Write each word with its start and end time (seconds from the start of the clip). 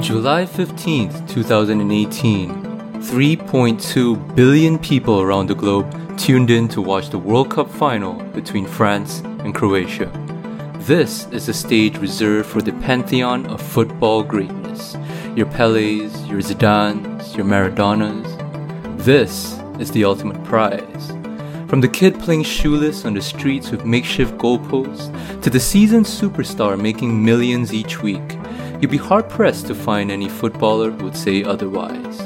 On 0.00 0.06
July 0.06 0.46
15th, 0.46 1.28
2018, 1.28 2.48
3.2 2.48 4.34
billion 4.34 4.78
people 4.78 5.20
around 5.20 5.46
the 5.46 5.54
globe 5.54 6.18
tuned 6.18 6.48
in 6.48 6.68
to 6.68 6.80
watch 6.80 7.10
the 7.10 7.18
World 7.18 7.50
Cup 7.50 7.70
final 7.70 8.14
between 8.32 8.66
France 8.66 9.20
and 9.40 9.54
Croatia. 9.54 10.10
This 10.78 11.26
is 11.32 11.50
a 11.50 11.52
stage 11.52 11.98
reserved 11.98 12.48
for 12.48 12.62
the 12.62 12.72
pantheon 12.72 13.44
of 13.48 13.60
football 13.60 14.22
greatness. 14.22 14.96
Your 15.36 15.44
Pelés, 15.48 16.26
your 16.26 16.40
Zidanes, 16.40 17.36
your 17.36 17.44
Maradonas. 17.44 19.04
This 19.04 19.60
is 19.78 19.90
the 19.90 20.06
ultimate 20.06 20.42
prize. 20.44 21.08
From 21.68 21.82
the 21.82 21.88
kid 21.88 22.18
playing 22.18 22.44
shoeless 22.44 23.04
on 23.04 23.12
the 23.12 23.20
streets 23.20 23.70
with 23.70 23.84
makeshift 23.84 24.38
goalposts 24.38 25.12
to 25.42 25.50
the 25.50 25.60
seasoned 25.60 26.06
superstar 26.06 26.80
making 26.80 27.22
millions 27.22 27.74
each 27.74 28.02
week, 28.02 28.39
you'd 28.80 28.90
be 28.90 28.96
hard 28.96 29.28
pressed 29.28 29.66
to 29.66 29.74
find 29.74 30.10
any 30.10 30.28
footballer 30.28 30.90
who 30.90 31.04
would 31.04 31.16
say 31.16 31.44
otherwise. 31.44 32.22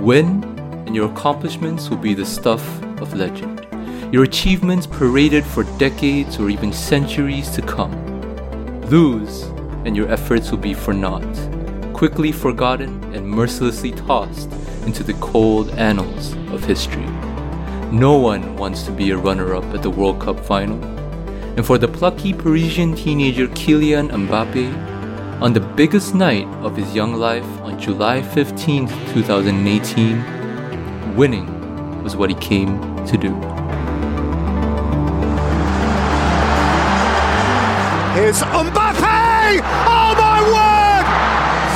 Win, 0.00 0.44
and 0.86 0.94
your 0.94 1.10
accomplishments 1.10 1.90
will 1.90 1.96
be 1.96 2.14
the 2.14 2.24
stuff 2.24 2.82
of 3.00 3.14
legend. 3.14 3.66
Your 4.12 4.24
achievements 4.24 4.86
paraded 4.86 5.44
for 5.44 5.64
decades 5.76 6.38
or 6.38 6.50
even 6.50 6.72
centuries 6.72 7.50
to 7.50 7.62
come. 7.62 7.92
Lose, 8.82 9.42
and 9.84 9.96
your 9.96 10.08
efforts 10.10 10.50
will 10.50 10.58
be 10.58 10.72
for 10.72 10.94
naught, 10.94 11.36
quickly 11.92 12.30
forgotten 12.30 13.02
and 13.12 13.28
mercilessly 13.28 13.90
tossed 13.90 14.50
into 14.86 15.02
the 15.02 15.14
cold 15.14 15.70
annals 15.70 16.32
of 16.52 16.64
history. 16.64 17.06
No 17.90 18.16
one 18.16 18.56
wants 18.56 18.84
to 18.84 18.92
be 18.92 19.10
a 19.10 19.16
runner 19.16 19.54
up 19.54 19.64
at 19.74 19.82
the 19.82 19.90
World 19.90 20.20
Cup 20.20 20.38
final. 20.38 20.82
And 21.56 21.66
for 21.66 21.76
the 21.76 21.88
plucky 21.88 22.32
Parisian 22.32 22.94
teenager 22.94 23.48
Kylian 23.48 24.10
Mbappe, 24.10 24.97
on 25.40 25.52
the 25.52 25.60
biggest 25.60 26.16
night 26.16 26.48
of 26.64 26.76
his 26.76 26.92
young 26.96 27.14
life 27.14 27.46
on 27.60 27.78
July 27.78 28.20
15, 28.20 28.88
2018, 28.88 31.14
winning 31.14 31.46
was 32.02 32.16
what 32.16 32.28
he 32.28 32.34
came 32.36 32.80
to 33.06 33.16
do. 33.16 33.32
Here's 38.14 38.42
Mbappe! 38.42 39.62
Oh 39.86 40.14
my 40.18 40.42
word! 40.54 41.06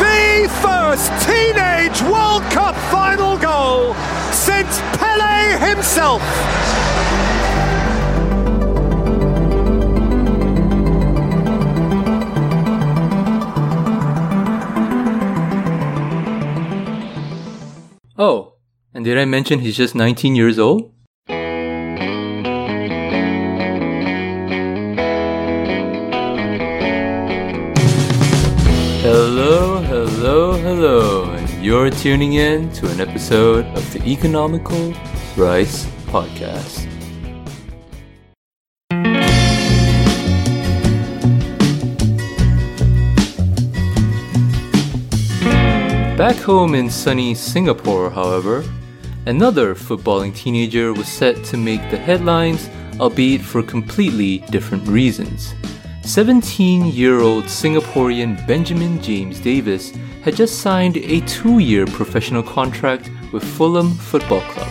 The 0.02 0.48
first 0.60 1.12
teenage 1.24 2.02
World 2.02 2.42
Cup 2.50 2.74
final 2.90 3.38
goal 3.38 3.94
since 4.32 4.80
Pele 4.98 5.56
himself. 5.58 6.20
Oh, 18.24 18.54
and 18.94 19.04
did 19.04 19.18
I 19.18 19.24
mention 19.24 19.58
he's 19.58 19.76
just 19.76 19.96
19 19.96 20.36
years 20.36 20.56
old? 20.56 20.92
Hello, 29.02 29.82
hello, 29.82 30.52
hello, 30.52 31.24
and 31.32 31.64
you're 31.64 31.90
tuning 31.90 32.34
in 32.34 32.70
to 32.74 32.88
an 32.92 33.00
episode 33.00 33.66
of 33.76 33.92
the 33.92 34.00
Economical 34.08 34.94
Rice 35.36 35.86
Podcast. 36.06 36.91
Back 46.22 46.36
home 46.36 46.76
in 46.76 46.88
sunny 46.88 47.34
Singapore, 47.34 48.08
however, 48.08 48.62
another 49.26 49.74
footballing 49.74 50.32
teenager 50.32 50.92
was 50.92 51.08
set 51.08 51.42
to 51.46 51.56
make 51.56 51.80
the 51.90 51.96
headlines, 51.96 52.70
albeit 53.00 53.40
for 53.40 53.60
completely 53.60 54.38
different 54.52 54.86
reasons. 54.86 55.52
17 56.04 56.86
year 56.86 57.18
old 57.18 57.46
Singaporean 57.46 58.46
Benjamin 58.46 59.02
James 59.02 59.40
Davis 59.40 59.90
had 60.22 60.36
just 60.36 60.60
signed 60.60 60.96
a 60.96 61.22
two 61.22 61.58
year 61.58 61.86
professional 61.86 62.44
contract 62.44 63.10
with 63.32 63.42
Fulham 63.42 63.90
Football 63.90 64.42
Club, 64.42 64.70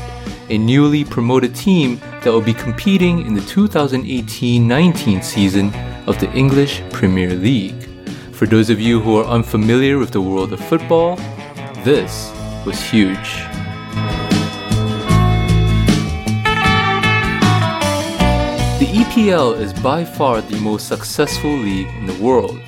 a 0.50 0.58
newly 0.58 1.04
promoted 1.04 1.54
team 1.54 2.00
that 2.24 2.32
will 2.32 2.40
be 2.40 2.54
competing 2.54 3.26
in 3.26 3.34
the 3.34 3.42
2018 3.42 4.66
19 4.66 5.22
season 5.22 5.74
of 6.08 6.18
the 6.22 6.32
English 6.32 6.82
Premier 6.92 7.34
League. 7.36 7.90
For 8.32 8.48
those 8.48 8.72
of 8.72 8.80
you 8.80 9.02
who 9.02 9.18
are 9.18 9.26
unfamiliar 9.26 10.00
with 10.00 10.10
the 10.10 10.22
world 10.22 10.52
of 10.52 10.60
football, 10.62 11.20
this 11.84 12.32
was 12.66 12.80
huge. 12.80 13.46
The 18.80 18.88
EPL 18.88 19.60
is 19.60 19.74
by 19.74 20.06
far 20.06 20.42
the 20.42 20.60
most 20.60 20.88
successful 20.88 21.52
league 21.52 21.88
in 21.88 22.06
the 22.06 22.24
world. 22.24 22.60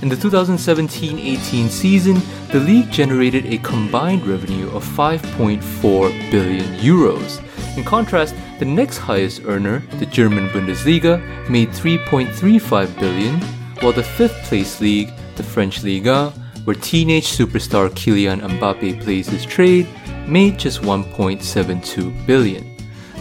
In 0.00 0.08
the 0.08 0.16
2017 0.16 1.18
18 1.18 1.68
season, 1.68 2.20
the 2.50 2.60
league 2.60 2.90
generated 2.90 3.46
a 3.46 3.58
combined 3.58 4.26
revenue 4.26 4.70
of 4.70 4.84
5.4 4.84 6.30
billion 6.30 6.66
euros. 6.78 7.40
In 7.76 7.84
contrast, 7.84 8.34
the 8.58 8.64
next 8.64 8.98
highest 8.98 9.42
earner, 9.44 9.80
the 9.98 10.06
German 10.06 10.48
Bundesliga, 10.48 11.20
made 11.48 11.68
3.35 11.70 12.98
billion, 12.98 13.40
while 13.80 13.92
the 13.92 14.02
fifth 14.02 14.42
place 14.44 14.80
league, 14.80 15.12
the 15.36 15.42
French 15.42 15.82
Liga, 15.82 16.32
where 16.64 16.76
teenage 16.76 17.26
superstar 17.26 17.90
Kylian 17.90 18.40
Mbappe 18.40 19.02
plays 19.02 19.28
his 19.28 19.44
trade, 19.44 19.88
made 20.26 20.58
just 20.58 20.82
1.72 20.82 22.26
billion. 22.26 22.76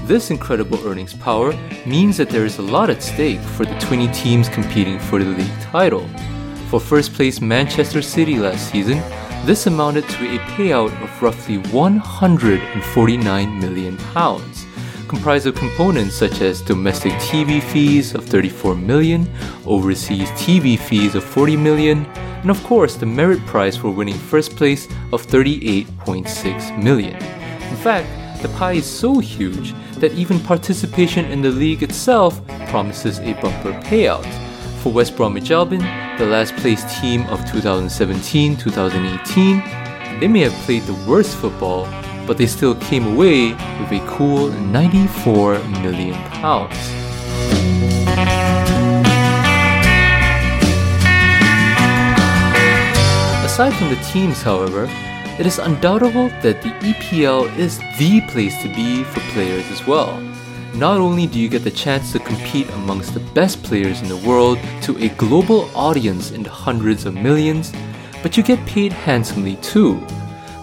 This 0.06 0.31
incredible 0.31 0.79
earnings 0.85 1.13
power 1.13 1.53
means 1.85 2.18
that 2.18 2.29
there 2.29 2.46
is 2.46 2.57
a 2.57 2.62
lot 2.62 2.90
at 2.90 3.03
stake 3.03 3.40
for 3.40 3.66
the 3.66 3.78
20 3.79 4.07
teams 4.09 4.50
competing 4.50 5.00
for 5.00 5.19
the 5.19 5.29
league 5.29 5.62
title. 5.62 6.07
For 6.69 6.79
first 6.79 7.13
place 7.13 7.41
Manchester 7.41 8.02
City 8.02 8.38
last 8.38 8.72
season, 8.72 9.02
this 9.46 9.68
amounted 9.68 10.08
to 10.09 10.35
a 10.35 10.40
payout 10.40 10.91
of 11.03 11.22
roughly 11.22 11.58
149 11.58 13.59
million 13.59 13.97
pounds, 14.13 14.66
comprised 15.08 15.47
of 15.47 15.56
components 15.56 16.16
such 16.16 16.41
as 16.41 16.62
domestic 16.62 17.12
TV 17.13 17.62
fees 17.62 18.13
of 18.13 18.25
34 18.25 18.75
million, 18.75 19.29
overseas 19.66 20.29
TV 20.31 20.78
fees 20.78 21.16
of 21.16 21.23
40 21.23 21.58
million, 21.58 22.06
and 22.41 22.50
of 22.50 22.63
course 22.63 22.96
the 22.96 23.06
merit 23.06 23.44
prize 23.46 23.78
for 23.78 23.91
winning 23.91 24.18
first 24.18 24.56
place 24.56 24.88
of 25.13 25.25
38.6 25.25 26.84
million. 26.84 27.16
In 27.16 27.78
fact, 27.78 28.07
the 28.41 28.50
pie 28.50 28.74
is 28.74 28.85
so 28.85 29.19
huge 29.19 29.74
that 30.00 30.13
even 30.13 30.40
participation 30.40 31.25
in 31.25 31.41
the 31.41 31.52
league 31.52 31.84
itself 31.84 32.46
promises 32.68 33.19
a 33.19 33.34
bumper 33.34 33.74
payout. 33.84 34.25
For 34.81 34.91
West 34.91 35.16
Bromwich 35.16 35.52
Albion, 35.52 35.81
the 36.18 36.25
last 36.25 36.56
place 36.56 36.84
team 37.00 37.22
of 37.28 37.40
2017 37.52 38.58
2018, 38.58 40.19
they 40.19 40.28
may 40.28 40.40
have 40.40 40.53
played 40.66 40.84
the 40.84 41.06
worst 41.08 41.35
football, 41.35 41.85
but 42.25 42.38
they 42.38 42.47
still 42.47 42.75
came 42.75 43.06
away 43.13 43.52
with 43.52 43.91
a 43.91 44.06
cool 44.08 44.50
94 44.50 45.59
million 45.84 46.16
Aside 53.61 53.77
from 53.77 53.89
the 53.89 54.03
teams, 54.05 54.41
however, 54.41 54.88
it 55.38 55.45
is 55.45 55.59
undoubtable 55.59 56.29
that 56.41 56.63
the 56.63 56.72
EPL 56.81 57.55
is 57.59 57.77
the 57.99 58.22
place 58.22 58.59
to 58.63 58.67
be 58.73 59.03
for 59.03 59.19
players 59.33 59.69
as 59.69 59.85
well. 59.85 60.19
Not 60.73 60.99
only 60.99 61.28
do 61.28 61.40
you 61.40 61.47
get 61.47 61.63
the 61.63 61.69
chance 61.69 62.11
to 62.11 62.17
compete 62.17 62.67
amongst 62.72 63.13
the 63.13 63.19
best 63.35 63.61
players 63.61 64.02
in 64.02 64.08
the 64.08 64.17
world 64.28 64.58
to 64.81 64.97
a 64.97 65.09
global 65.09 65.69
audience 65.75 66.31
in 66.31 66.41
the 66.41 66.49
hundreds 66.49 67.05
of 67.05 67.13
millions, 67.13 67.72
but 68.23 68.35
you 68.35 68.41
get 68.41 68.66
paid 68.66 68.93
handsomely 68.93 69.58
too. 69.58 70.03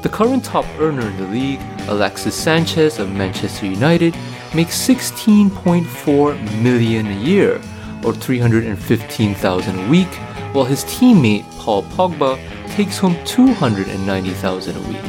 The 0.02 0.08
current 0.08 0.44
top 0.44 0.66
earner 0.80 1.06
in 1.06 1.16
the 1.18 1.28
league, 1.28 1.60
Alexis 1.86 2.34
Sanchez 2.34 2.98
of 2.98 3.12
Manchester 3.12 3.66
United, 3.66 4.16
makes 4.56 4.76
16.4 4.76 6.60
million 6.60 7.06
a 7.06 7.20
year, 7.20 7.60
or 8.04 8.12
315,000 8.12 9.78
a 9.78 9.88
week, 9.88 10.08
while 10.52 10.64
his 10.64 10.84
teammate 10.84 11.44
Paul 11.58 11.82
Pogba 11.84 12.38
takes 12.70 12.98
home 12.98 13.16
290,000 13.24 14.76
a 14.76 14.80
week. 14.88 15.04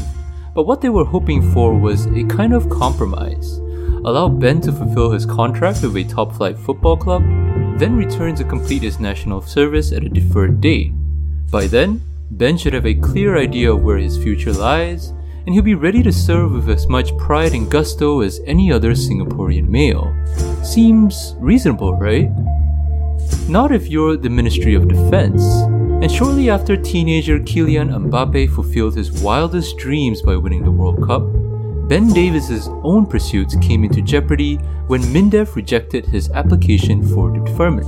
but 0.55 0.63
what 0.63 0.79
they 0.79 0.87
were 0.87 1.03
hoping 1.03 1.41
for 1.51 1.77
was 1.77 2.05
a 2.05 2.23
kind 2.23 2.53
of 2.53 2.69
compromise. 2.69 3.59
Allow 4.05 4.29
Ben 4.29 4.61
to 4.61 4.71
fulfill 4.71 5.11
his 5.11 5.25
contract 5.25 5.81
with 5.81 5.95
a 5.97 6.03
top 6.03 6.33
flight 6.33 6.57
football 6.57 6.95
club, 6.95 7.21
then 7.77 7.95
return 7.95 8.35
to 8.35 8.43
complete 8.43 8.81
his 8.81 8.99
national 8.99 9.41
service 9.41 9.91
at 9.91 10.03
a 10.03 10.09
deferred 10.09 10.61
date. 10.61 10.91
By 11.51 11.67
then, 11.67 12.01
Ben 12.31 12.57
should 12.57 12.73
have 12.73 12.85
a 12.85 12.93
clear 12.93 13.37
idea 13.37 13.73
of 13.73 13.81
where 13.81 13.97
his 13.97 14.17
future 14.17 14.53
lies, 14.53 15.09
and 15.45 15.53
he'll 15.53 15.63
be 15.63 15.75
ready 15.75 16.03
to 16.03 16.11
serve 16.11 16.51
with 16.51 16.69
as 16.69 16.87
much 16.87 17.17
pride 17.17 17.53
and 17.53 17.69
gusto 17.69 18.21
as 18.21 18.39
any 18.45 18.71
other 18.71 18.91
Singaporean 18.91 19.67
male. 19.67 20.15
Seems 20.63 21.35
reasonable, 21.39 21.95
right? 21.97 22.29
Not 23.49 23.71
if 23.71 23.87
you're 23.87 24.15
the 24.15 24.29
Ministry 24.29 24.75
of 24.75 24.87
Defense. 24.87 25.43
And 26.01 26.09
shortly 26.11 26.49
after 26.49 26.77
teenager 26.77 27.39
Kylian 27.39 27.89
Mbappe 27.89 28.53
fulfilled 28.53 28.95
his 28.95 29.11
wildest 29.21 29.77
dreams 29.77 30.21
by 30.21 30.37
winning 30.37 30.63
the 30.63 30.71
World 30.71 31.05
Cup, 31.05 31.23
Ben 31.89 32.07
Davis' 32.07 32.67
own 32.83 33.07
pursuits 33.07 33.55
came 33.55 33.83
into 33.83 34.03
jeopardy 34.03 34.57
when 34.85 35.01
MINDEF 35.11 35.55
rejected 35.55 36.05
his 36.05 36.29
application 36.29 37.01
for 37.15 37.31
deferment. 37.31 37.87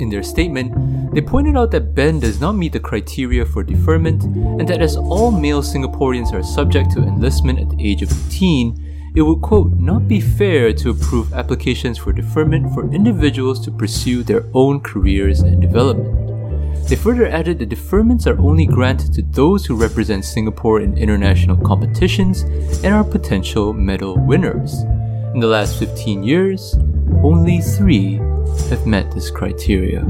In 0.00 0.08
their 0.08 0.22
statement, 0.22 1.12
they 1.12 1.20
pointed 1.20 1.56
out 1.56 1.72
that 1.72 1.92
Ben 1.92 2.20
does 2.20 2.40
not 2.40 2.52
meet 2.52 2.72
the 2.72 2.78
criteria 2.78 3.44
for 3.44 3.64
deferment 3.64 4.22
and 4.22 4.68
that 4.68 4.80
as 4.80 4.96
all 4.96 5.32
male 5.32 5.60
Singaporeans 5.60 6.32
are 6.32 6.44
subject 6.44 6.92
to 6.92 7.02
enlistment 7.02 7.58
at 7.58 7.68
the 7.68 7.84
age 7.84 8.00
of 8.02 8.12
18, 8.28 9.12
it 9.16 9.22
would, 9.22 9.42
quote, 9.42 9.72
not 9.72 10.06
be 10.06 10.20
fair 10.20 10.72
to 10.74 10.90
approve 10.90 11.32
applications 11.32 11.98
for 11.98 12.12
deferment 12.12 12.72
for 12.74 12.88
individuals 12.94 13.58
to 13.64 13.72
pursue 13.72 14.22
their 14.22 14.44
own 14.54 14.78
careers 14.78 15.40
and 15.40 15.60
development. 15.60 16.25
They 16.88 16.94
further 16.94 17.26
added 17.26 17.58
that 17.58 17.68
deferments 17.68 18.28
are 18.28 18.40
only 18.40 18.64
granted 18.64 19.12
to 19.14 19.22
those 19.22 19.66
who 19.66 19.74
represent 19.74 20.24
Singapore 20.24 20.80
in 20.80 20.96
international 20.96 21.56
competitions 21.56 22.42
and 22.84 22.94
are 22.94 23.02
potential 23.02 23.72
medal 23.72 24.16
winners. 24.16 24.82
In 25.34 25.40
the 25.40 25.48
last 25.48 25.80
15 25.80 26.22
years, 26.22 26.78
only 27.24 27.60
three 27.60 28.20
have 28.70 28.86
met 28.86 29.10
this 29.10 29.32
criteria. 29.32 30.06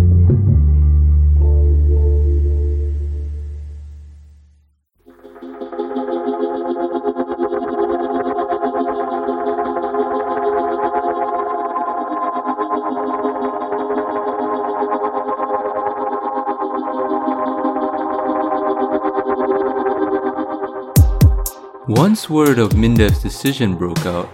Once 22.16 22.30
word 22.30 22.58
of 22.58 22.74
MINDEF's 22.74 23.20
decision 23.20 23.74
broke 23.76 24.06
out, 24.06 24.26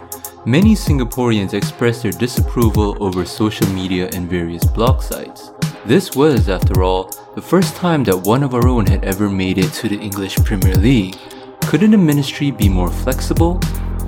many 0.46 0.72
Singaporeans 0.72 1.52
expressed 1.52 2.04
their 2.04 2.12
disapproval 2.12 2.96
over 3.02 3.24
social 3.24 3.66
media 3.70 4.08
and 4.14 4.30
various 4.30 4.64
blog 4.64 5.02
sites. 5.02 5.50
This 5.84 6.14
was, 6.14 6.48
after 6.48 6.84
all, 6.84 7.10
the 7.34 7.42
first 7.42 7.74
time 7.74 8.04
that 8.04 8.16
one 8.16 8.44
of 8.44 8.54
our 8.54 8.68
own 8.68 8.86
had 8.86 9.04
ever 9.04 9.28
made 9.28 9.58
it 9.58 9.72
to 9.72 9.88
the 9.88 9.98
English 9.98 10.36
Premier 10.44 10.76
League. 10.76 11.18
Couldn't 11.62 11.90
the 11.90 11.98
ministry 11.98 12.52
be 12.52 12.68
more 12.68 12.88
flexible? 12.88 13.54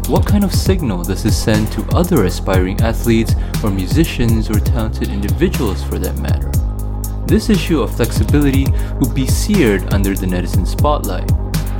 What 0.06 0.24
kind 0.24 0.44
of 0.44 0.54
signal 0.54 1.02
does 1.02 1.24
this 1.24 1.36
send 1.36 1.72
to 1.72 1.96
other 1.96 2.26
aspiring 2.26 2.80
athletes 2.80 3.34
or 3.64 3.70
musicians 3.70 4.50
or 4.50 4.60
talented 4.60 5.08
individuals 5.08 5.82
for 5.82 5.98
that 5.98 6.16
matter? 6.18 6.52
This 7.26 7.50
issue 7.50 7.82
of 7.82 7.96
flexibility 7.96 8.66
would 9.00 9.16
be 9.16 9.26
seared 9.26 9.92
under 9.92 10.14
the 10.14 10.26
netizen 10.26 10.64
spotlight. 10.64 11.28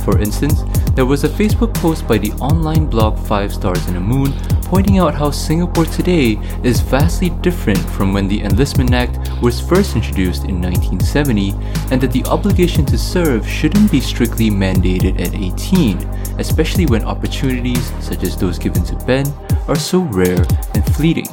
For 0.03 0.19
instance, 0.19 0.61
there 0.95 1.05
was 1.05 1.25
a 1.25 1.29
Facebook 1.29 1.73
post 1.73 2.07
by 2.07 2.17
the 2.17 2.31
online 2.33 2.85
blog 2.85 3.19
5 3.19 3.53
Stars 3.53 3.85
and 3.87 3.97
a 3.97 3.99
Moon 3.99 4.31
pointing 4.61 4.97
out 4.97 5.13
how 5.13 5.29
Singapore 5.29 5.83
today 5.85 6.39
is 6.63 6.79
vastly 6.79 7.31
different 7.41 7.79
from 7.91 8.13
when 8.13 8.29
the 8.29 8.41
Enlistment 8.41 8.93
Act 8.93 9.19
was 9.41 9.59
first 9.59 9.95
introduced 9.95 10.45
in 10.45 10.61
1970 10.61 11.51
and 11.91 11.99
that 11.99 12.13
the 12.13 12.23
obligation 12.25 12.85
to 12.85 12.97
serve 12.97 13.45
shouldn't 13.45 13.91
be 13.91 13.99
strictly 13.99 14.49
mandated 14.49 15.19
at 15.19 15.35
18, 15.35 15.97
especially 16.39 16.85
when 16.85 17.03
opportunities 17.03 17.91
such 18.01 18.23
as 18.23 18.37
those 18.37 18.57
given 18.57 18.83
to 18.85 18.95
Ben 19.05 19.27
are 19.67 19.75
so 19.75 19.99
rare 19.99 20.45
and 20.73 20.95
fleeting. 20.95 21.27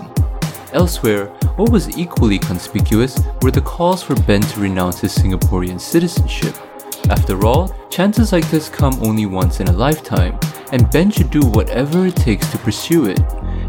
Elsewhere, 0.72 1.26
what 1.56 1.70
was 1.70 1.96
equally 1.96 2.38
conspicuous 2.38 3.20
were 3.42 3.52
the 3.52 3.60
calls 3.60 4.02
for 4.02 4.16
Ben 4.22 4.40
to 4.40 4.60
renounce 4.60 5.00
his 5.00 5.16
Singaporean 5.16 5.80
citizenship. 5.80 6.56
After 7.10 7.44
all, 7.46 7.74
chances 7.90 8.32
like 8.32 8.48
this 8.50 8.68
come 8.68 8.94
only 9.02 9.26
once 9.26 9.60
in 9.60 9.68
a 9.68 9.72
lifetime, 9.72 10.38
and 10.72 10.90
Ben 10.90 11.10
should 11.10 11.30
do 11.30 11.40
whatever 11.40 12.06
it 12.06 12.16
takes 12.16 12.50
to 12.50 12.58
pursue 12.58 13.06
it. 13.06 13.20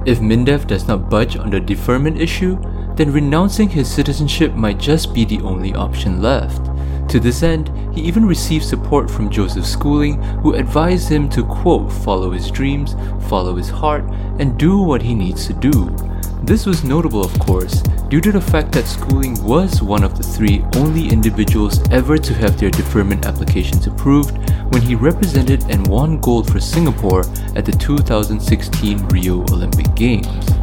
If 0.06 0.20
Mindef 0.20 0.68
does 0.68 0.88
not 0.88 1.10
budge 1.10 1.38
on 1.38 1.50
the 1.50 1.60
deferment 1.60 2.20
issue, 2.20 2.60
then 2.96 3.12
renouncing 3.12 3.70
his 3.70 3.92
citizenship 3.92 4.54
might 4.54 4.78
just 4.78 5.14
be 5.14 5.26
the 5.26 5.42
only 5.42 5.74
option 5.74 6.22
left. 6.22 6.70
To 7.10 7.20
this 7.20 7.44
end, 7.44 7.72
he 7.94 8.02
even 8.02 8.26
received 8.26 8.66
support 8.66 9.10
from 9.10 9.30
Joseph 9.30 9.66
Schooling, 9.66 10.22
who 10.42 10.54
advised 10.54 11.10
him 11.10 11.30
to 11.30 11.44
quote, 11.44 11.92
follow 11.92 12.32
his 12.32 12.50
dreams, 12.50 12.96
follow 13.28 13.56
his 13.56 13.70
heart, 13.70 14.04
and 14.40 14.58
do 14.58 14.78
what 14.80 15.02
he 15.02 15.14
needs 15.14 15.48
to 15.48 15.54
do. 15.54 15.96
This 16.44 16.66
was 16.66 16.84
notable, 16.84 17.24
of 17.24 17.40
course, 17.40 17.82
due 18.10 18.20
to 18.20 18.30
the 18.34 18.42
fact 18.42 18.74
that 18.74 18.86
Schooling 18.86 19.42
was 19.46 19.82
one 19.82 20.04
of 20.04 20.18
the 20.18 20.24
three 20.24 20.62
only 20.76 21.08
individuals 21.08 21.80
ever 21.90 22.18
to 22.18 22.34
have 22.34 22.60
their 22.60 22.70
deferment 22.70 23.26
applications 23.26 23.88
approved 23.88 24.38
when 24.74 24.82
he 24.82 24.94
represented 24.94 25.64
and 25.70 25.88
won 25.88 26.20
gold 26.20 26.52
for 26.52 26.60
Singapore 26.60 27.22
at 27.56 27.64
the 27.64 27.72
2016 27.72 29.08
Rio 29.08 29.40
Olympic 29.54 29.96
Games. 29.96 30.63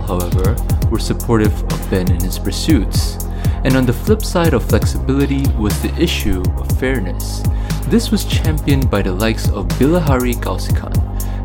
However, 0.00 0.56
were 0.90 0.98
supportive 0.98 1.52
of 1.62 1.90
Ben 1.90 2.10
in 2.10 2.20
his 2.20 2.38
pursuits. 2.38 3.24
And 3.64 3.76
on 3.76 3.86
the 3.86 3.92
flip 3.92 4.22
side 4.24 4.54
of 4.54 4.64
flexibility 4.64 5.46
was 5.58 5.80
the 5.82 5.94
issue 6.00 6.42
of 6.56 6.78
fairness. 6.78 7.42
This 7.88 8.10
was 8.10 8.24
championed 8.24 8.90
by 8.90 9.02
the 9.02 9.12
likes 9.12 9.48
of 9.48 9.68
Bilahari 9.78 10.34
Kausikan, 10.34 10.94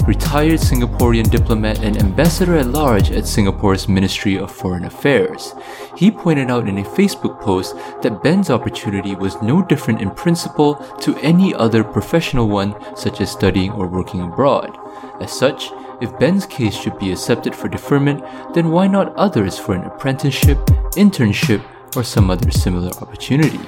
retired 0.08 0.60
Singaporean 0.60 1.30
diplomat 1.30 1.84
and 1.84 1.98
ambassador 1.98 2.58
at 2.58 2.68
large 2.68 3.12
at 3.12 3.26
Singapore's 3.26 3.90
Ministry 3.90 4.38
of 4.38 4.52
Foreign 4.52 4.86
Affairs. 4.86 5.56
He 5.98 6.12
pointed 6.12 6.52
out 6.52 6.70
in 6.70 6.78
a 6.78 6.84
Facebook 6.84 7.42
post 7.42 7.76
that 8.04 8.22
Ben's 8.22 8.50
opportunity 8.50 9.16
was 9.16 9.42
no 9.42 9.64
different 9.64 10.02
in 10.02 10.12
principle 10.12 10.76
to 11.00 11.18
any 11.18 11.54
other 11.56 11.84
professional 11.84 12.48
one, 12.48 12.76
such 12.96 13.22
as 13.22 13.32
studying 13.32 13.72
or 13.72 13.88
working 13.88 14.22
abroad. 14.22 14.78
As 15.20 15.32
such, 15.32 15.72
if 16.02 16.18
Ben's 16.20 16.46
case 16.46 16.76
should 16.76 16.98
be 17.00 17.12
accepted 17.12 17.56
for 17.56 17.68
deferment, 17.68 18.24
then 18.54 18.70
why 18.70 18.88
not 18.88 19.16
others 19.16 19.58
for 19.58 19.76
an 19.76 19.86
apprenticeship, 19.86 20.58
internship, 20.96 21.64
or 21.96 22.04
some 22.04 22.30
other 22.30 22.52
similar 22.52 22.92
opportunity? 23.02 23.60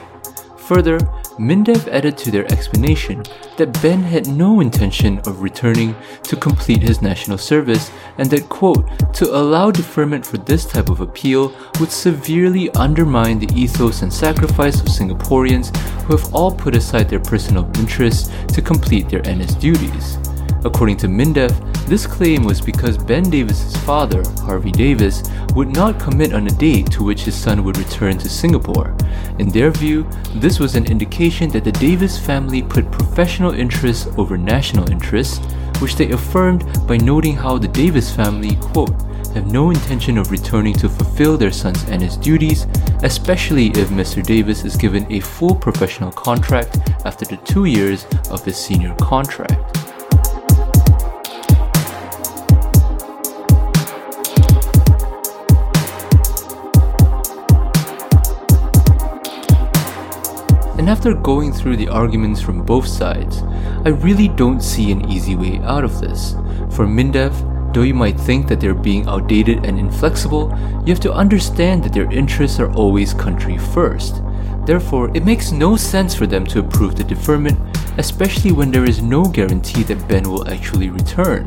Further, 0.67 1.00
Mindef 1.39 1.88
added 1.88 2.17
to 2.17 2.29
their 2.29 2.43
explanation 2.51 3.24
that 3.55 3.81
Ben 3.81 4.01
had 4.01 4.27
no 4.27 4.60
intention 4.60 5.19
of 5.19 5.41
returning 5.41 5.96
to 6.24 6.36
complete 6.36 6.81
his 6.81 7.01
national 7.01 7.38
service 7.38 7.89
and 8.17 8.29
that, 8.31 8.50
quote, 8.50 8.86
to 9.13 9.34
allow 9.34 9.72
deferment 9.72 10.25
for 10.25 10.38
this 10.38 10.65
type 10.65 10.89
of 10.89 11.00
appeal 11.00 11.55
would 11.79 11.89
severely 11.89 12.69
undermine 12.72 13.39
the 13.39 13.53
ethos 13.55 14.01
and 14.01 14.12
sacrifice 14.12 14.81
of 14.81 14.88
Singaporeans 14.88 15.74
who 16.01 16.17
have 16.17 16.36
all 16.36 16.53
put 16.53 16.75
aside 16.75 17.07
their 17.07 17.22
personal 17.22 17.63
interests 17.79 18.29
to 18.48 18.62
complete 18.62 19.07
their 19.07 19.22
NS 19.22 19.55
duties. 19.55 20.17
According 20.65 20.97
to 20.97 21.07
Mindef, 21.07 21.53
this 21.85 22.05
claim 22.05 22.43
was 22.43 22.59
because 22.59 22.97
Ben 22.97 23.29
Davis's 23.29 23.77
father, 23.83 24.23
Harvey 24.41 24.71
Davis, 24.71 25.23
would 25.53 25.69
not 25.69 25.99
commit 25.99 26.33
on 26.33 26.47
a 26.47 26.51
date 26.51 26.91
to 26.91 27.03
which 27.03 27.21
his 27.21 27.35
son 27.35 27.63
would 27.63 27.77
return 27.77 28.17
to 28.17 28.29
Singapore. 28.29 28.95
In 29.39 29.49
their 29.49 29.71
view, 29.71 30.07
this 30.35 30.59
was 30.59 30.75
an 30.75 30.85
indication 30.87 31.49
that 31.51 31.63
the 31.63 31.71
Davis 31.71 32.19
family 32.19 32.61
put 32.61 32.91
professional 32.91 33.51
interests 33.51 34.07
over 34.17 34.37
national 34.37 34.89
interests, 34.89 35.39
which 35.79 35.95
they 35.95 36.11
affirmed 36.11 36.65
by 36.87 36.97
noting 36.97 37.35
how 37.35 37.57
the 37.57 37.67
Davis 37.67 38.13
family, 38.13 38.55
quote, 38.55 38.93
have 39.33 39.51
no 39.51 39.69
intention 39.69 40.17
of 40.17 40.31
returning 40.31 40.73
to 40.73 40.89
fulfill 40.89 41.37
their 41.37 41.51
son's 41.51 41.83
and 41.89 42.01
his 42.01 42.17
duties, 42.17 42.65
especially 43.03 43.67
if 43.67 43.89
Mr. 43.89 44.23
Davis 44.23 44.65
is 44.65 44.75
given 44.75 45.05
a 45.11 45.19
full 45.19 45.55
professional 45.55 46.11
contract 46.11 46.79
after 47.05 47.23
the 47.23 47.37
two 47.37 47.65
years 47.65 48.05
of 48.31 48.43
his 48.43 48.57
senior 48.57 48.95
contract. 48.95 49.76
And 60.88 60.96
after 60.98 61.13
going 61.13 61.51
through 61.51 61.75
the 61.75 61.89
arguments 61.89 62.39
from 62.39 62.63
both 62.63 62.88
sides, 62.88 63.41
I 63.84 63.89
really 63.89 64.29
don't 64.29 64.63
see 64.63 64.89
an 64.89 65.12
easy 65.12 65.36
way 65.36 65.60
out 65.65 65.84
of 65.84 66.00
this. 66.00 66.32
For 66.70 66.86
Mindef, 66.88 67.74
though 67.74 67.82
you 67.82 67.94
might 67.94 68.17
think 68.17 68.48
that 68.48 68.62
they're 68.62 68.74
being 68.74 69.06
outdated 69.06 69.65
and 69.65 69.77
inflexible, 69.77 70.48
you 70.86 70.94
have 70.94 71.01
to 71.01 71.12
understand 71.12 71.84
that 71.84 71.91
their 71.91 72.10
interests 72.10 72.58
are 72.62 72.72
always 72.72 73.13
country 73.13 73.58
first. 73.58 74.22
Therefore, 74.65 75.12
it 75.13 75.25
makes 75.25 75.51
no 75.51 75.75
sense 75.75 76.15
for 76.15 76.25
them 76.25 76.46
to 76.46 76.60
approve 76.60 76.96
the 76.96 77.03
deferment, 77.03 77.60
especially 77.98 78.53
when 78.53 78.72
there 78.72 78.88
is 78.88 79.01
no 79.01 79.25
guarantee 79.25 79.84
that 79.84 80.08
Ben 80.08 80.24
will 80.24 80.48
actually 80.48 80.89
return. 80.89 81.46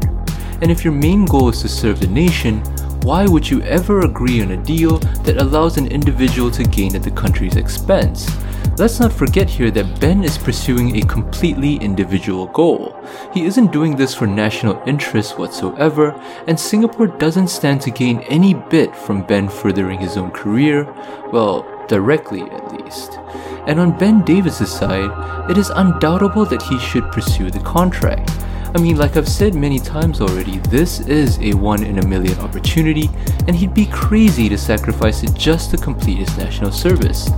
And 0.61 0.71
if 0.71 0.85
your 0.85 0.93
main 0.93 1.25
goal 1.25 1.49
is 1.49 1.63
to 1.63 1.69
serve 1.71 2.01
the 2.01 2.09
nation, 2.09 2.63
why 3.03 3.27
would 3.27 3.49
you 3.49 3.63
ever 3.63 4.01
agree 4.01 4.43
on 4.43 4.51
a 4.51 4.63
deal 4.63 4.99
that 4.99 5.41
allows 5.41 5.79
an 5.79 5.87
individual 5.87 6.51
to 6.51 6.65
gain 6.65 6.95
at 6.95 7.03
the 7.03 7.11
country's 7.11 7.57
expense? 7.57 8.31
Let's 8.77 9.01
not 9.01 9.13
forget 9.13 9.49
here 9.49 9.71
that 9.71 10.01
Ben 10.01 10.23
is 10.23 10.39
pursuing 10.39 10.97
a 10.97 11.07
completely 11.07 11.77
individual 11.77 12.47
goal. 12.47 12.95
He 13.33 13.45
isn't 13.45 13.73
doing 13.73 13.97
this 13.97 14.15
for 14.15 14.27
national 14.27 14.83
interests 14.87 15.37
whatsoever, 15.37 16.13
and 16.47 16.59
Singapore 16.59 17.07
doesn't 17.07 17.49
stand 17.49 17.81
to 17.83 17.91
gain 17.91 18.21
any 18.21 18.55
bit 18.55 18.95
from 18.95 19.27
Ben 19.27 19.49
furthering 19.49 20.01
his 20.01 20.17
own 20.17 20.31
career, 20.31 20.85
well, 21.33 21.67
directly 21.89 22.43
at 22.43 22.83
least. 22.83 23.19
And 23.67 23.81
on 23.81 23.99
Ben 23.99 24.25
Davis's 24.25 24.71
side, 24.71 25.51
it 25.51 25.59
is 25.59 25.71
undoubtable 25.71 26.45
that 26.47 26.63
he 26.63 26.79
should 26.79 27.11
pursue 27.13 27.51
the 27.51 27.61
contract. 27.61 28.31
I 28.73 28.79
mean, 28.81 28.97
like 28.97 29.17
I've 29.17 29.29
said 29.29 29.57
many 29.57 29.81
times 29.81 30.21
already, 30.21 30.59
this 30.69 31.01
is 31.01 31.41
a 31.41 31.55
one 31.55 31.83
in 31.83 31.99
a 31.99 32.07
million 32.07 32.39
opportunity, 32.39 33.11
and 33.49 33.57
he'd 33.57 33.75
be 33.75 33.87
crazy 33.87 34.49
to 34.49 34.57
sacrifice 34.57 35.25
it 35.25 35.35
just 35.35 35.73
to 35.73 35.77
complete 35.77 36.19
his 36.19 36.37
national 36.39 36.71
service. 36.71 37.31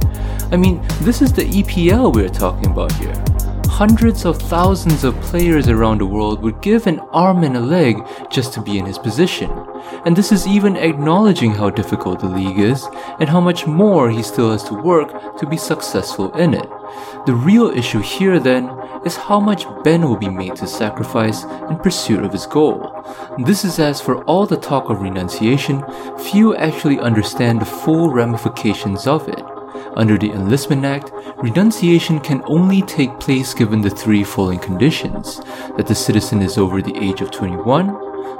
I 0.51 0.59
mean, 0.59 0.83
this 1.01 1.23
is 1.23 1.33
the 1.33 1.45
EPL 1.45 2.15
we're 2.15 2.29
talking 2.29 2.71
about 2.71 2.93
here. 2.93 3.15
Hundreds 3.67 4.27
of 4.27 4.37
thousands 4.37 5.03
of 5.05 5.19
players 5.23 5.69
around 5.69 5.99
the 5.99 6.07
world 6.07 6.43
would 6.43 6.61
give 6.61 6.87
an 6.87 7.01
arm 7.11 7.43
and 7.43 7.57
a 7.57 7.61
leg 7.61 7.97
just 8.31 8.53
to 8.53 8.61
be 8.61 8.77
in 8.77 8.85
his 8.85 8.99
position. 8.99 9.51
And 10.05 10.15
this 10.15 10.31
is 10.31 10.47
even 10.47 10.77
acknowledging 10.77 11.53
how 11.53 11.71
difficult 11.71 12.21
the 12.21 12.29
league 12.29 12.59
is 12.59 12.87
and 13.19 13.31
how 13.31 13.41
much 13.41 13.67
more 13.67 14.11
he 14.11 14.23
still 14.23 14.53
has 14.53 14.63
to 14.65 14.75
work 14.75 15.39
to 15.39 15.47
be 15.47 15.57
successful 15.57 16.31
in 16.33 16.53
it. 16.53 16.69
The 17.25 17.35
real 17.35 17.71
issue 17.71 18.01
here 18.01 18.39
then 18.39 18.69
is 19.05 19.17
how 19.17 19.41
much 19.41 19.67
Ben 19.83 20.03
will 20.03 20.17
be 20.17 20.29
made 20.29 20.57
to 20.57 20.67
sacrifice 20.67 21.45
in 21.45 21.77
pursuit 21.79 22.25
of 22.25 22.33
his 22.33 22.47
goal. 22.47 23.05
This 23.39 23.65
is 23.65 23.79
as 23.79 24.01
for 24.01 24.23
all 24.25 24.47
the 24.47 24.57
talk 24.57 24.91
of 24.91 25.01
renunciation, 25.01 25.85
few 26.19 26.55
actually 26.57 26.99
understand 26.99 27.61
the 27.61 27.67
full 27.67 28.11
ramifications 28.11 29.07
of 29.07 29.29
it. 29.29 29.43
Under 29.95 30.17
the 30.17 30.31
Enlistment 30.31 30.85
Act, 30.85 31.13
renunciation 31.37 32.21
can 32.21 32.43
only 32.47 32.83
take 32.83 33.21
place 33.21 33.53
given 33.53 33.83
the 33.83 33.91
three 33.91 34.25
following 34.25 34.59
conditions 34.59 35.41
that 35.77 35.87
the 35.87 35.95
citizen 35.95 36.41
is 36.41 36.57
over 36.57 36.81
the 36.81 36.97
age 36.97 37.21
of 37.21 37.31
21, 37.31 37.87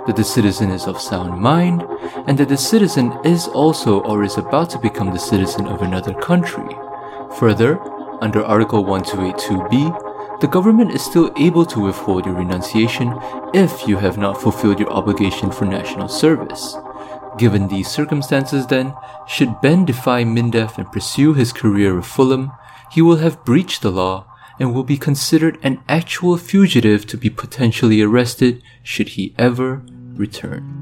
that 0.07 0.17
the 0.17 0.25
citizen 0.25 0.71
is 0.71 0.87
of 0.87 1.01
sound 1.01 1.41
mind, 1.41 1.83
and 2.27 2.39
that 2.39 2.49
the 2.49 2.57
citizen 2.57 3.13
is 3.25 3.49
also 3.49 4.01
or 4.03 4.23
is 4.23 4.39
about 4.39 4.71
to 4.71 4.79
become 4.79 5.13
the 5.13 5.19
citizen 5.19 5.67
of 5.67 5.83
another 5.83 6.15
country. 6.15 6.75
Further, 7.39 7.79
under 8.23 8.45
Article 8.45 8.85
1282b, 8.85 10.12
the 10.43 10.49
government 10.49 10.91
is 10.91 11.01
still 11.05 11.33
able 11.37 11.65
to 11.65 11.79
withhold 11.79 12.27
your 12.27 12.35
renunciation 12.35 13.17
if 13.55 13.87
you 13.87 13.97
have 13.97 14.19
not 14.19 14.43
fulfilled 14.43 14.81
your 14.81 14.93
obligation 14.93 15.53
for 15.53 15.65
national 15.65 16.09
service. 16.09 16.75
Given 17.39 17.69
these 17.69 17.87
circumstances, 17.87 18.67
then, 18.67 18.93
should 19.29 19.61
Ben 19.61 19.85
defy 19.85 20.25
Mindef 20.25 20.79
and 20.79 20.91
pursue 20.91 21.33
his 21.33 21.53
career 21.53 21.95
with 21.95 22.07
Fulham, 22.07 22.51
he 22.91 23.01
will 23.01 23.19
have 23.19 23.45
breached 23.45 23.83
the 23.83 23.93
law 23.93 24.27
and 24.59 24.75
will 24.75 24.83
be 24.83 24.97
considered 24.97 25.61
an 25.63 25.81
actual 25.89 26.37
fugitive 26.37 27.07
to 27.07 27.17
be 27.17 27.31
potentially 27.31 28.03
arrested 28.03 28.65
should 28.83 29.11
he 29.11 29.37
ever 29.39 29.85
return. 30.17 30.81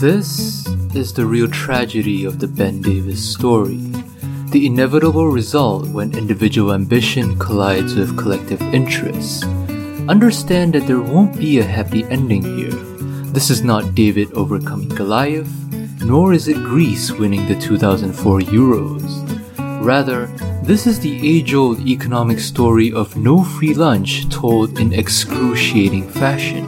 This 0.00 0.65
is 0.96 1.12
the 1.12 1.26
real 1.26 1.48
tragedy 1.48 2.24
of 2.24 2.38
the 2.38 2.48
Ben 2.48 2.80
Davis 2.80 3.22
story. 3.22 3.76
The 4.50 4.66
inevitable 4.66 5.28
result 5.28 5.88
when 5.88 6.16
individual 6.16 6.72
ambition 6.72 7.38
collides 7.38 7.94
with 7.94 8.16
collective 8.16 8.62
interests. 8.62 9.44
Understand 10.08 10.72
that 10.72 10.86
there 10.86 11.00
won't 11.00 11.38
be 11.38 11.58
a 11.58 11.64
happy 11.64 12.04
ending 12.04 12.42
here. 12.42 12.78
This 13.32 13.50
is 13.50 13.62
not 13.62 13.94
David 13.94 14.32
overcoming 14.32 14.88
Goliath, 14.88 15.52
nor 16.02 16.32
is 16.32 16.48
it 16.48 16.56
Greece 16.64 17.12
winning 17.12 17.46
the 17.46 17.60
2004 17.60 18.40
Euros. 18.40 19.84
Rather, 19.84 20.26
this 20.62 20.86
is 20.86 20.98
the 20.98 21.16
age 21.22 21.52
old 21.52 21.80
economic 21.80 22.38
story 22.38 22.92
of 22.92 23.16
no 23.16 23.44
free 23.44 23.74
lunch 23.74 24.28
told 24.30 24.78
in 24.78 24.94
excruciating 24.94 26.08
fashion. 26.08 26.64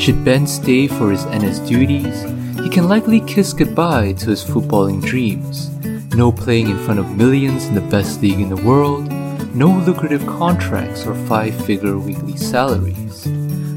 Should 0.00 0.24
Ben 0.24 0.46
stay 0.46 0.88
for 0.88 1.12
his 1.12 1.24
NS 1.26 1.60
duties? 1.60 2.43
He 2.62 2.68
can 2.68 2.88
likely 2.88 3.20
kiss 3.20 3.52
goodbye 3.52 4.12
to 4.12 4.30
his 4.30 4.44
footballing 4.44 5.02
dreams. 5.02 5.70
No 6.14 6.30
playing 6.30 6.70
in 6.70 6.78
front 6.78 7.00
of 7.00 7.16
millions 7.16 7.66
in 7.66 7.74
the 7.74 7.80
best 7.80 8.22
league 8.22 8.40
in 8.40 8.48
the 8.48 8.62
world, 8.62 9.10
no 9.54 9.68
lucrative 9.86 10.26
contracts 10.26 11.06
or 11.06 11.14
five 11.26 11.54
figure 11.64 11.98
weekly 11.98 12.36
salaries. 12.36 13.26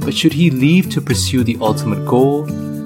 But 0.04 0.14
should 0.14 0.34
he 0.34 0.50
leave 0.50 0.90
to 0.92 1.02
pursue 1.02 1.44
the 1.44 1.58
ultimate 1.62 2.06
goal, 2.06 2.46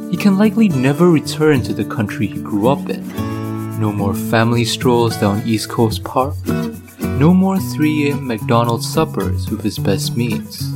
he 0.09 0.17
can 0.17 0.37
likely 0.37 0.69
never 0.69 1.09
return 1.09 1.61
to 1.63 1.73
the 1.73 1.85
country 1.85 2.27
he 2.27 2.41
grew 2.41 2.67
up 2.67 2.89
in. 2.89 3.07
No 3.79 3.91
more 3.91 4.13
family 4.13 4.65
strolls 4.65 5.17
down 5.17 5.41
East 5.45 5.69
Coast 5.69 6.03
Park, 6.03 6.35
no 7.21 7.33
more 7.33 7.57
3am 7.57 8.23
McDonald's 8.23 8.91
suppers 8.91 9.49
with 9.49 9.63
his 9.63 9.77
best 9.77 10.17
mates. 10.17 10.69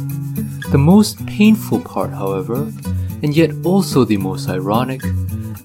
The 0.72 0.78
most 0.78 1.26
painful 1.26 1.82
part, 1.82 2.12
however, 2.12 2.72
and 3.24 3.36
yet 3.36 3.52
also 3.64 4.04
the 4.04 4.18
most 4.18 4.50
ironic, 4.50 5.02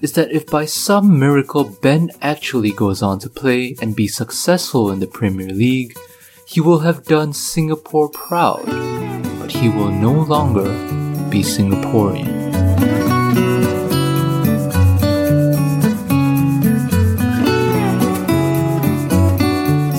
is 0.01 0.13
that 0.13 0.31
if 0.31 0.47
by 0.47 0.65
some 0.65 1.19
miracle 1.19 1.63
Ben 1.63 2.09
actually 2.21 2.71
goes 2.71 3.01
on 3.01 3.19
to 3.19 3.29
play 3.29 3.75
and 3.81 3.95
be 3.95 4.07
successful 4.07 4.91
in 4.91 4.99
the 4.99 5.07
Premier 5.07 5.49
League, 5.49 5.97
he 6.45 6.59
will 6.59 6.79
have 6.79 7.05
done 7.05 7.33
Singapore 7.33 8.09
proud, 8.09 8.65
but 9.39 9.51
he 9.51 9.69
will 9.69 9.91
no 9.91 10.11
longer 10.11 10.69
be 11.29 11.41
Singaporean. 11.43 12.41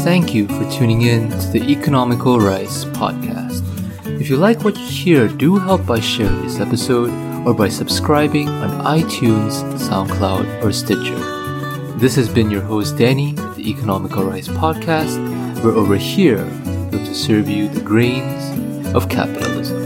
Thank 0.02 0.35
you 0.35 0.49
for 0.49 0.68
tuning 0.71 1.02
in 1.02 1.30
to 1.30 1.47
the 1.52 1.62
Economical 1.71 2.38
Rice 2.38 2.85
podcast. 2.87 3.62
If 4.21 4.28
you 4.28 4.37
like 4.37 4.62
what 4.62 4.76
you 4.76 4.87
hear, 4.87 5.28
do 5.28 5.56
help 5.56 5.87
by 5.87 6.00
sharing 6.00 6.42
this 6.42 6.61
episode 6.61 7.32
or 7.44 7.54
by 7.54 7.68
subscribing 7.68 8.49
on 8.49 9.00
iTunes, 9.00 9.52
SoundCloud, 9.78 10.62
or 10.62 10.72
Stitcher. 10.72 11.18
This 11.99 12.14
has 12.14 12.28
been 12.28 12.50
your 12.50 12.62
host 12.62 12.96
Danny 12.96 13.37
of 13.38 13.56
the 13.56 13.68
Economical 13.68 14.25
Rice 14.25 14.49
Podcast, 14.49 15.18
where 15.62 15.75
over 15.75 15.96
here 15.96 16.44
to 16.90 17.14
serve 17.14 17.49
you 17.49 17.68
the 17.68 17.80
grains 17.80 18.94
of 18.94 19.08
capitalism. 19.08 19.82